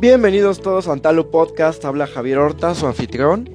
[0.00, 3.50] Bienvenidos todos a Antalu Podcast, habla Javier Horta, su anfitrión.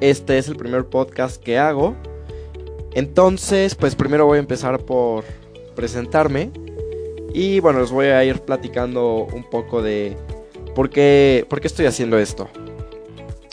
[0.00, 1.94] Este es el primer podcast que hago.
[2.94, 5.22] Entonces, pues primero voy a empezar por
[5.76, 6.50] presentarme.
[7.32, 10.16] Y bueno, les voy a ir platicando un poco de
[10.74, 12.48] por qué, por qué estoy haciendo esto.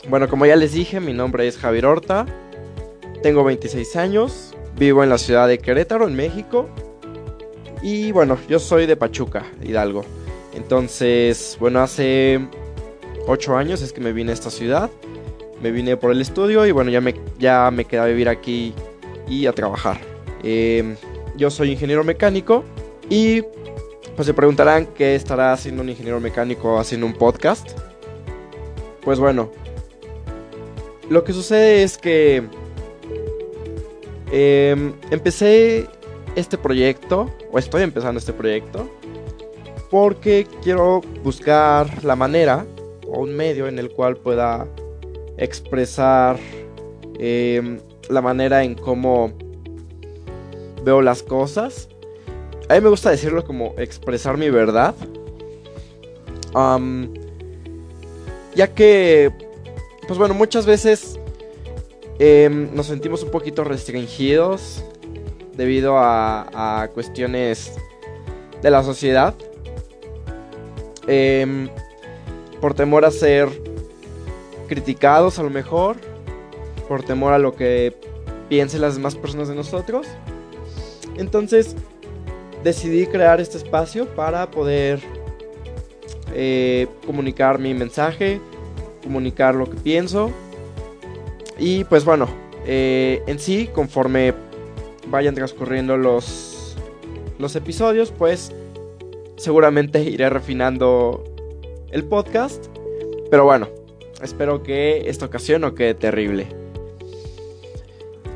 [0.08, 2.26] Bueno, como ya les dije, mi nombre es Javier Horta.
[3.22, 4.52] Tengo 26 años.
[4.76, 6.68] Vivo en la ciudad de Querétaro, en México.
[7.84, 10.04] Y bueno, yo soy de Pachuca, Hidalgo.
[10.54, 12.40] Entonces, bueno, hace
[13.26, 14.90] 8 años es que me vine a esta ciudad.
[15.62, 18.74] Me vine por el estudio y bueno, ya me, ya me quedé a vivir aquí
[19.28, 19.98] y a trabajar.
[20.42, 20.96] Em,
[21.36, 22.64] yo soy ingeniero mecánico
[23.08, 23.42] y
[24.14, 27.70] pues se preguntarán qué estará haciendo un ingeniero mecánico haciendo un podcast.
[29.02, 29.50] Pues bueno,
[31.08, 32.44] lo que sucede es que
[34.30, 35.88] em, empecé
[36.36, 38.88] este proyecto, o estoy empezando este proyecto,
[39.94, 42.66] porque quiero buscar la manera
[43.06, 44.66] o un medio en el cual pueda
[45.38, 46.36] expresar
[47.20, 47.78] em,
[48.08, 49.32] la manera en cómo
[50.82, 51.88] veo las cosas.
[52.68, 54.96] A mí me gusta decirlo como expresar mi verdad.
[58.56, 59.30] ya que,
[60.08, 61.20] pues bueno, muchas veces
[62.18, 64.82] em, nos sentimos un poquito restringidos
[65.56, 67.74] debido a, cuestiones
[68.60, 69.36] de la sociedad.
[71.06, 71.68] Em,
[72.60, 73.48] por temor a ser
[74.68, 75.96] criticados a lo mejor.
[76.88, 77.94] Por temor a lo que
[78.48, 80.06] piensen las demás personas de nosotros.
[81.16, 81.76] Entonces
[82.62, 85.00] decidí crear este espacio para poder
[86.34, 88.40] eh, comunicar mi mensaje,
[89.02, 90.30] comunicar lo que pienso.
[91.58, 92.28] Y pues bueno,
[92.66, 94.34] eh, en sí, conforme
[95.08, 96.76] vayan transcurriendo los,
[97.38, 98.52] los episodios, pues
[99.44, 101.22] seguramente iré refinando
[101.90, 102.66] el podcast.
[103.30, 103.68] Pero bueno,
[104.22, 106.46] espero que esta ocasión no quede terrible.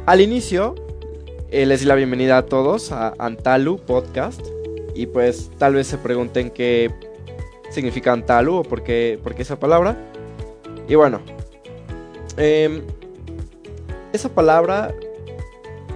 [0.07, 0.75] Al inicio,
[1.51, 4.41] eh, les di la bienvenida a todos a Antalu Podcast.
[4.95, 6.91] Y pues tal vez se pregunten qué
[7.71, 9.97] significa Antalu o por qué, por qué esa palabra.
[10.89, 11.21] Y bueno,
[12.37, 12.83] em,
[14.13, 14.95] esa palabra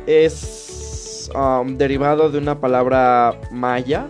[0.06, 0.62] es
[1.34, 4.08] Um, derivado de una palabra maya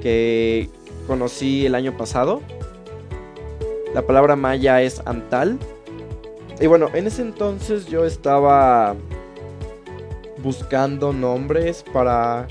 [0.00, 0.68] que
[1.06, 2.40] conocí el año pasado.
[3.94, 5.58] La palabra maya es antal.
[6.60, 8.94] Y bueno, en ese entonces yo estaba
[10.42, 12.46] buscando nombres para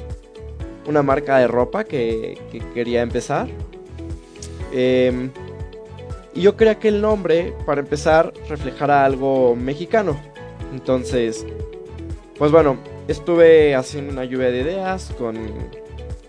[0.87, 2.39] una marca de ropa que,
[2.73, 3.47] quería empezar.
[4.71, 5.31] Em,
[6.33, 10.19] y yo creía que el nombre, para empezar, reflejara algo mexicano.
[10.73, 11.45] Entonces,
[12.37, 12.77] pues bueno,
[13.09, 15.35] Estuve haciendo una lluvia de ideas con,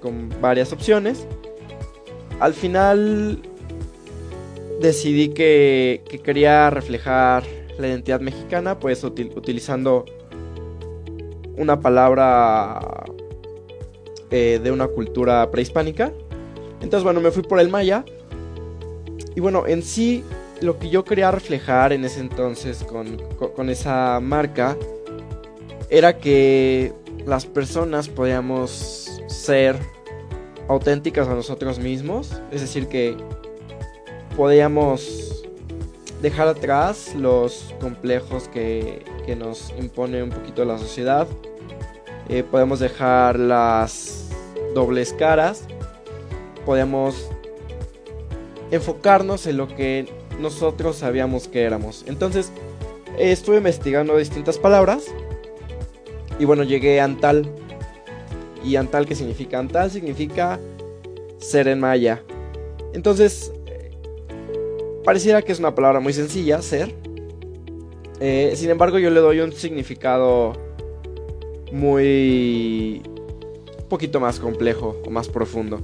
[0.01, 1.27] con varias opciones.
[2.41, 3.43] Al final
[4.81, 7.45] decidí que, quería reflejar
[7.79, 10.05] la identidad mexicana, pues utilizando
[11.57, 13.05] una palabra
[14.31, 16.13] eh, de una cultura prehispánica.
[16.81, 18.05] Entonces, bueno, me fui por el maya.
[19.35, 20.25] Y bueno, en sí,
[20.61, 23.19] lo que yo quería reflejar en ese entonces con,
[23.55, 24.77] con esa marca
[25.89, 26.93] era que
[27.27, 29.77] las personas podíamos ser
[30.69, 33.17] auténticas a nosotros mismos, es decir, que
[34.37, 35.45] podíamos
[36.21, 39.05] dejar atrás los complejos que,
[39.39, 41.29] nos impone un poquito la sociedad,
[42.29, 44.29] eh, podemos dejar las
[44.75, 45.67] dobles caras,
[46.67, 47.31] podemos
[48.73, 52.05] enfocarnos en lo que nosotros sabíamos que éramos.
[52.09, 52.51] Entonces,
[53.19, 55.05] estuve investigando distintas palabras
[56.41, 57.49] y bueno, llegué a Antal.
[58.65, 59.59] Y Antal, ¿qué significa?
[59.59, 60.59] Antal significa
[61.39, 62.23] ser en maya.
[62.93, 63.53] Entonces,
[65.05, 66.95] pareciera que es una palabra muy sencilla, ser.
[68.21, 70.53] Eh, sin embargo, yo le doy un significado
[71.73, 73.03] muy...
[73.79, 75.81] un poquito más complejo o más profundo.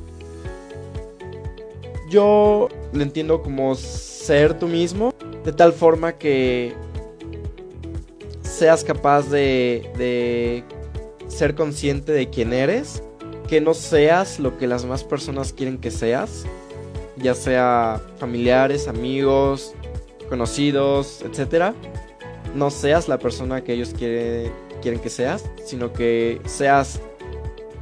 [2.10, 5.12] Yo lo entiendo como ser tú mismo,
[5.44, 6.74] de tal forma que
[8.42, 10.64] seas capaz de,
[11.28, 13.02] ser consciente de quién eres,
[13.48, 16.44] que no seas lo que las demás personas quieren que seas,
[17.16, 19.74] ya sea familiares, amigos,
[20.28, 21.72] conocidos, etc.
[22.54, 24.52] No seas la persona que ellos quieren,
[24.82, 27.00] quieren que seas, sino que seas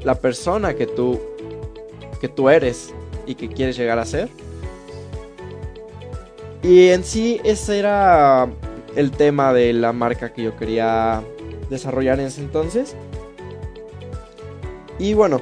[0.02, 1.20] la persona que tú,
[2.20, 2.92] que tú eres
[3.26, 4.28] y que quieres llegar a ser.
[6.62, 8.48] Y en sí ese era
[8.96, 11.22] el tema de la marca que yo quería
[11.68, 12.96] desarrollar en ese entonces.
[14.98, 15.40] Y bueno,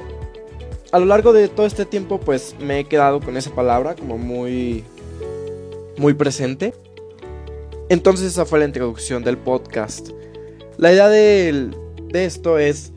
[0.91, 4.17] a lo largo de todo este tiempo pues me he quedado con esa palabra como
[4.17, 4.83] muy
[5.97, 6.73] muy presente.
[7.89, 10.09] Entonces esa fue la introducción del podcast.
[10.77, 11.69] La idea de,
[12.09, 12.91] de esto es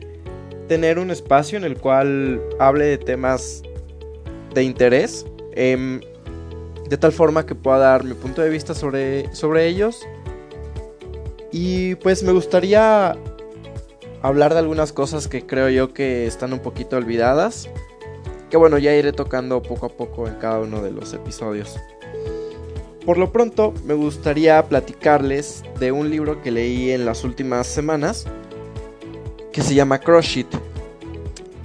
[0.67, 3.63] tener un espacio en el cual hable de temas
[4.53, 6.01] de interés, em,
[6.89, 10.05] de tal forma que pueda dar mi punto de vista sobre, sobre ellos.
[11.51, 13.15] Y pues me gustaría
[14.27, 17.69] hablar de algunas cosas que creo yo que están un poquito olvidadas.
[18.49, 21.77] Que bueno, ya iré tocando poco a poco en cada uno de los episodios.
[23.05, 28.25] Por lo pronto, me gustaría platicarles de un libro que leí en las últimas semanas
[29.53, 30.47] que se llama Crush It.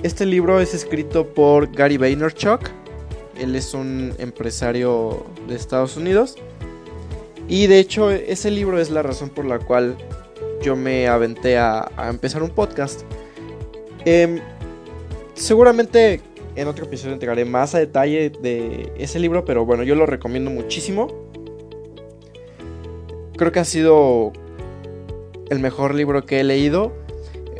[0.03, 2.61] Este libro es escrito por Gary Vaynerchuk.
[3.39, 6.37] Él es un empresario de Estados Unidos.
[7.49, 9.97] Y de hecho, ese libro es la razón por la cual
[10.63, 13.03] yo me aventé a, empezar un podcast.
[14.05, 14.41] Em,
[15.35, 16.21] seguramente
[16.57, 20.51] en otro episodio entregaré más a detalle de ese libro, pero bueno, yo lo recomiendo
[20.51, 21.23] muchísimo
[23.43, 24.33] creo que ha sido
[25.51, 26.93] el mejor libro que he leído.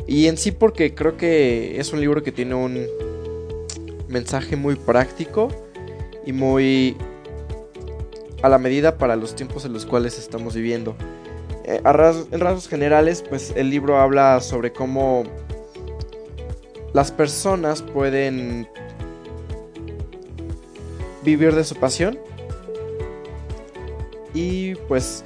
[0.07, 2.87] Y en sí porque creo que es un libro que tiene un
[4.07, 5.49] mensaje muy práctico
[6.25, 6.95] y muy
[8.41, 10.95] a la medida para los tiempos en los cuales estamos viviendo.
[11.65, 15.23] Eh, en rasgos generales, pues el libro habla sobre cómo
[16.93, 18.67] las personas pueden
[21.23, 22.19] vivir de su pasión
[24.33, 25.23] y pues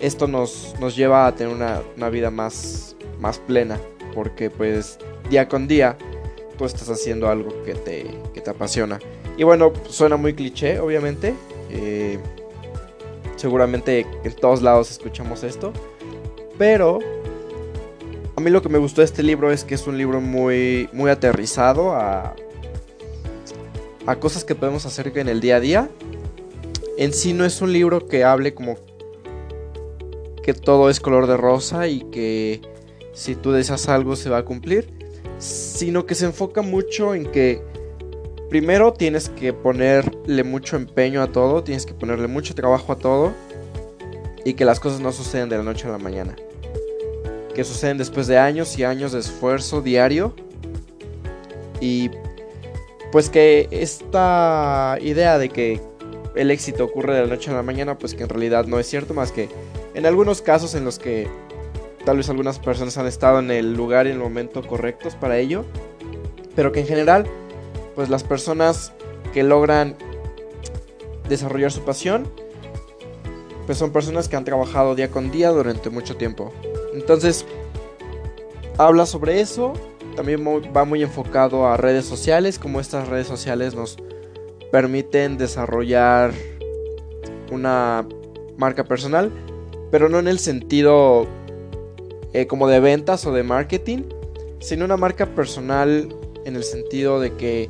[0.00, 3.78] esto nos, nos lleva a tener una, vida más, más plena,
[4.14, 4.98] porque pues
[5.30, 5.96] día con día
[6.56, 8.98] tú estás haciendo algo que te, que te apasiona.
[9.36, 11.34] Y bueno, suena muy cliché, obviamente.
[11.70, 12.18] Eh,
[13.38, 15.72] seguramente en todos lados escuchamos esto.
[16.58, 16.98] Pero
[18.36, 20.88] a mí lo que me gustó de este libro es que es un libro muy,
[20.92, 22.34] muy aterrizado a,
[24.06, 25.88] a cosas que podemos hacer en el día a día.
[26.98, 28.76] En sí no es un libro que hable como
[30.42, 32.60] que todo es color de rosa y que
[33.12, 34.88] si tú deseas algo se va a cumplir,
[35.38, 37.62] sino que se enfoca mucho en que
[38.48, 43.32] primero tienes que ponerle mucho empeño a todo, tienes que ponerle mucho trabajo a todo
[44.44, 46.36] y que las cosas no suceden de la noche a la mañana.
[47.54, 50.34] Que suceden después de años y años de esfuerzo diario
[51.80, 52.10] y
[53.12, 55.80] pues que esta idea de que
[56.34, 58.86] el éxito ocurre de la noche a la mañana, pues que en realidad no es
[58.86, 59.48] cierto, más que
[59.94, 61.26] en algunos casos en los que
[62.04, 65.38] tal vez algunas personas han estado en el lugar y en el momento correctos para
[65.38, 65.64] ello,
[66.54, 67.26] pero que en general,
[67.98, 68.92] pues las personas
[69.34, 69.96] que logran
[71.28, 72.28] desarrollar su pasión,
[73.66, 76.52] pues son personas que han trabajado día con día durante mucho tiempo.
[76.94, 77.44] Entonces,
[78.76, 79.72] habla sobre eso,
[80.14, 83.96] también va muy enfocado a redes sociales, como estas redes sociales nos
[84.70, 86.30] permiten desarrollar
[87.50, 88.06] una
[88.56, 89.32] marca personal
[89.90, 91.26] pero no en el sentido
[92.32, 94.02] eh, como de ventas o de marketing,
[94.60, 97.68] sino una marca personal en el sentido de que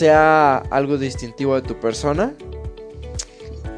[0.00, 2.34] sea algo distintivo de tu persona.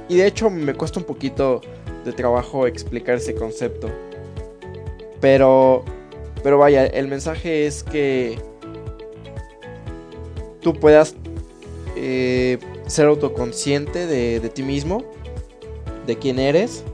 [0.09, 1.61] Y de hecho me cuesta un poquito
[2.05, 3.91] de trabajo explicar ese concepto.
[5.21, 5.85] Pero,
[6.45, 8.39] pero vaya, el mensaje es que
[10.61, 11.17] tú puedas
[11.97, 15.03] eh, ser autoconsciente de, de ti mismo
[16.07, 16.85] de quién eres,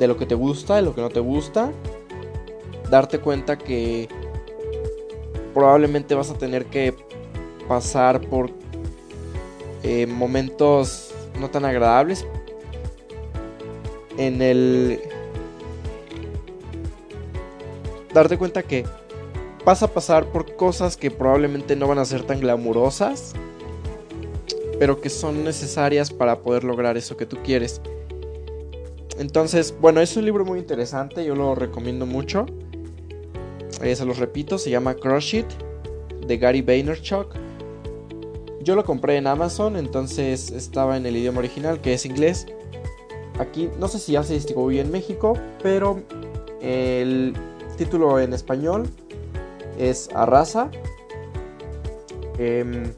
[0.00, 1.70] de lo que te gusta, de lo que no te gusta,
[2.90, 4.08] darte cuenta que
[5.54, 6.94] probablemente vas a tener que
[7.70, 8.50] pasar por
[9.84, 12.26] eh, momentos no tan agradables
[14.18, 15.00] en el
[18.12, 18.84] darte cuenta que
[19.64, 23.34] vas a pasar por cosas que probablemente no van a ser tan glamurosas
[24.80, 27.80] pero que son necesarias para poder lograr eso que tú quieres.
[29.18, 32.46] Entonces, bueno, es un libro muy interesante, yo lo recomiendo mucho.
[33.82, 35.46] Eh, se los repito, se llama Crush It
[36.26, 37.49] de Gary Vaynerchuk.
[38.62, 42.46] Yo lo compré en Amazon, entonces estaba en el idioma original, que es inglés.
[43.38, 46.00] Aquí no sé si ya se distribuye en México, pero
[46.60, 47.34] el
[47.78, 48.90] título en español
[49.78, 50.70] es Arrasa.
[52.38, 52.92] Eh,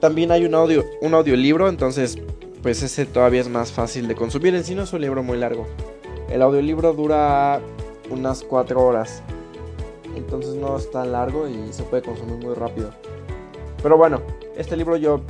[0.00, 2.18] también hay un audio, un audiolibro, entonces
[2.62, 4.54] pues ese todavía es más fácil de consumir.
[4.54, 5.66] En sí no es un libro muy largo.
[6.30, 7.60] El audiolibro dura
[8.08, 9.22] unas 4 horas.
[10.16, 12.90] Entonces no es tan largo y se puede consumir muy rápido.
[13.82, 14.22] Pero bueno,
[14.56, 15.20] este libro yo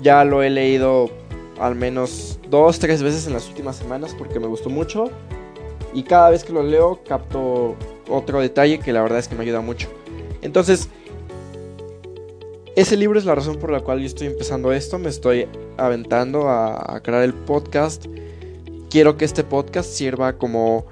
[0.00, 1.10] ya lo he leído
[1.58, 5.10] al menos 2, 3 veces en las últimas semanas porque me gustó mucho.
[5.94, 7.74] Y cada vez que lo leo capto
[8.08, 9.88] otro detalle que la verdad es que me ayuda mucho.
[10.42, 10.88] Entonces,
[12.76, 15.48] ese libro es la razón por la cual yo estoy empezando esto, me estoy
[15.78, 18.04] aventando a, crear el podcast.
[18.90, 20.84] Quiero que este podcast sirva como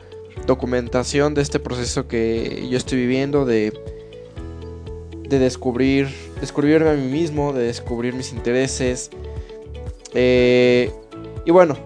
[0.47, 3.73] documentación de este proceso que yo estoy viviendo de,
[5.35, 6.09] de descubrir,
[6.41, 9.11] descubrirme a mí mismo, de descubrir mis intereses.
[10.15, 10.93] Eh,
[11.45, 11.77] y bueno,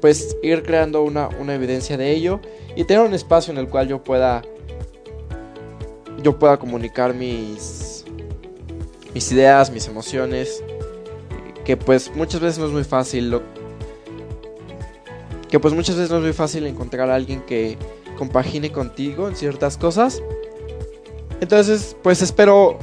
[0.00, 2.40] pues ir creando una, una evidencia de ello
[2.76, 4.42] y tener un espacio en el cual yo pueda
[6.22, 8.04] yo pueda comunicar mis
[9.14, 10.62] mis ideas, mis emociones,
[11.64, 13.40] que pues muchas veces no es muy fácil
[15.48, 17.78] que pues muchas veces no es muy fácil encontrar a alguien que
[18.18, 20.22] compagine contigo en ciertas cosas.
[21.48, 22.78] Entonces, pues espero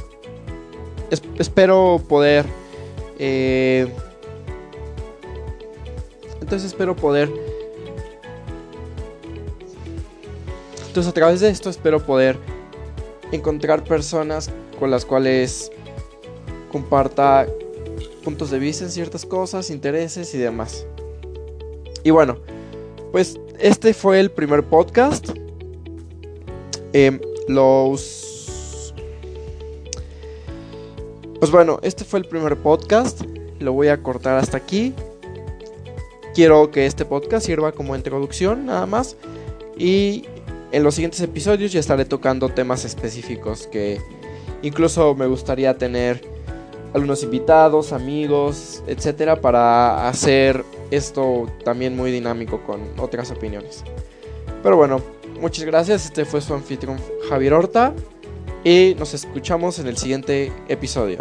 [1.37, 2.47] espero poder
[3.19, 3.87] eh,
[6.41, 7.31] entonces espero poder
[10.87, 12.39] entonces a través de esto espero poder
[13.31, 15.71] encontrar personas con las cuales
[16.71, 17.45] comparta
[18.23, 20.87] puntos de vista en ciertas cosas, intereses y demás.
[22.03, 22.39] Y bueno,
[23.11, 25.29] pues este fue el primer podcast.
[26.93, 28.24] Em, los...
[31.45, 33.21] Pues bueno, este fue el primer podcast.
[33.59, 34.95] Lo voy a cortar hasta aquí.
[36.33, 39.15] Quiero que este podcast sirva como introducción nada más.
[39.77, 40.25] Y
[40.71, 44.01] en los siguientes episodios ya estaré tocando temas específicos que
[44.63, 46.19] incluso me gustaría tener
[46.95, 53.83] algunos invitados, amigos, etcétera, para hacer esto también muy dinámico con otras opiniones.
[54.63, 54.99] Pero bueno,
[55.39, 56.05] muchas gracias.
[56.05, 56.97] Este fue su anfitrión
[57.29, 57.93] Javier Horta
[58.63, 61.19] y nos escuchamos en el siguiente episodio.